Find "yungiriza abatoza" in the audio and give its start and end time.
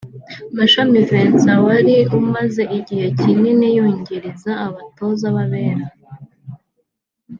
3.77-5.27